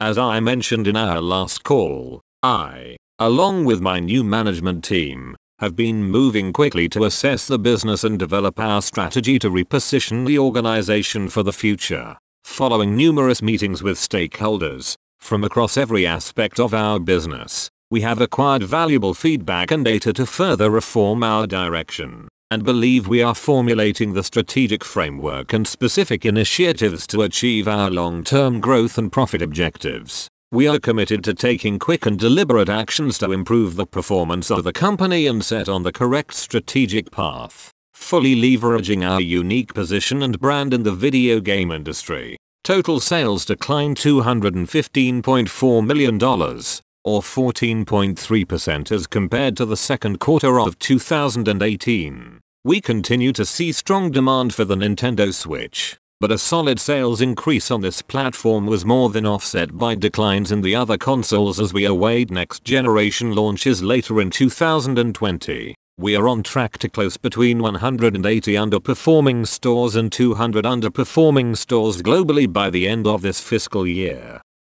As 0.00 0.18
I 0.18 0.40
mentioned 0.40 0.86
in 0.86 0.94
our 0.94 1.22
last 1.22 1.64
call, 1.64 2.20
I, 2.42 2.96
along 3.18 3.64
with 3.64 3.80
my 3.80 3.98
new 3.98 4.22
management 4.22 4.84
team, 4.84 5.34
have 5.58 5.74
been 5.74 6.04
moving 6.04 6.52
quickly 6.52 6.86
to 6.90 7.04
assess 7.04 7.46
the 7.46 7.58
business 7.58 8.04
and 8.04 8.18
develop 8.18 8.60
our 8.60 8.82
strategy 8.82 9.38
to 9.38 9.48
reposition 9.48 10.26
the 10.26 10.38
organization 10.38 11.30
for 11.30 11.42
the 11.42 11.52
future. 11.52 12.18
Following 12.44 12.94
numerous 12.94 13.40
meetings 13.40 13.82
with 13.82 13.96
stakeholders 13.96 14.96
from 15.18 15.42
across 15.42 15.78
every 15.78 16.06
aspect 16.06 16.60
of 16.60 16.74
our 16.74 17.00
business, 17.00 17.70
we 17.90 18.02
have 18.02 18.20
acquired 18.20 18.64
valuable 18.64 19.14
feedback 19.14 19.70
and 19.70 19.82
data 19.82 20.12
to 20.12 20.26
further 20.26 20.68
reform 20.68 21.22
our 21.22 21.46
direction 21.46 22.28
and 22.50 22.64
believe 22.64 23.08
we 23.08 23.22
are 23.22 23.34
formulating 23.34 24.12
the 24.12 24.22
strategic 24.22 24.84
framework 24.84 25.52
and 25.52 25.66
specific 25.66 26.24
initiatives 26.24 27.06
to 27.06 27.22
achieve 27.22 27.66
our 27.66 27.90
long-term 27.90 28.60
growth 28.60 28.96
and 28.96 29.10
profit 29.10 29.42
objectives. 29.42 30.28
We 30.52 30.68
are 30.68 30.78
committed 30.78 31.24
to 31.24 31.34
taking 31.34 31.80
quick 31.80 32.06
and 32.06 32.18
deliberate 32.18 32.68
actions 32.68 33.18
to 33.18 33.32
improve 33.32 33.74
the 33.74 33.86
performance 33.86 34.50
of 34.50 34.62
the 34.62 34.72
company 34.72 35.26
and 35.26 35.44
set 35.44 35.68
on 35.68 35.82
the 35.82 35.92
correct 35.92 36.34
strategic 36.34 37.10
path, 37.10 37.72
fully 37.92 38.36
leveraging 38.36 39.04
our 39.04 39.20
unique 39.20 39.74
position 39.74 40.22
and 40.22 40.38
brand 40.38 40.72
in 40.72 40.84
the 40.84 40.92
video 40.92 41.40
game 41.40 41.72
industry. 41.72 42.36
Total 42.62 43.00
sales 43.00 43.44
declined 43.44 43.96
$215.4 43.96 45.86
million, 45.86 46.18
or 47.06 47.22
14.3% 47.22 48.90
as 48.90 49.06
compared 49.06 49.56
to 49.56 49.64
the 49.64 49.76
second 49.76 50.18
quarter 50.18 50.58
of 50.58 50.76
2018. 50.80 52.40
We 52.64 52.80
continue 52.80 53.32
to 53.32 53.46
see 53.46 53.70
strong 53.70 54.10
demand 54.10 54.52
for 54.52 54.64
the 54.64 54.74
Nintendo 54.74 55.32
Switch, 55.32 55.96
but 56.18 56.32
a 56.32 56.36
solid 56.36 56.80
sales 56.80 57.20
increase 57.20 57.70
on 57.70 57.80
this 57.80 58.02
platform 58.02 58.66
was 58.66 58.84
more 58.84 59.08
than 59.08 59.24
offset 59.24 59.78
by 59.78 59.94
declines 59.94 60.50
in 60.50 60.62
the 60.62 60.74
other 60.74 60.98
consoles 60.98 61.60
as 61.60 61.72
we 61.72 61.84
await 61.84 62.32
next 62.32 62.64
generation 62.64 63.36
launches 63.36 63.84
later 63.84 64.20
in 64.20 64.30
2020. 64.30 65.76
We 65.98 66.16
are 66.16 66.26
on 66.28 66.42
track 66.42 66.76
to 66.78 66.88
close 66.88 67.16
between 67.16 67.62
180 67.62 68.52
underperforming 68.54 69.46
stores 69.46 69.94
and 69.94 70.10
200 70.10 70.64
underperforming 70.64 71.56
stores 71.56 72.02
globally 72.02 72.52
by 72.52 72.68
the 72.68 72.88
end 72.88 73.06
of 73.06 73.22
this 73.22 73.40
fiscal 73.40 73.86
year. 73.86 74.42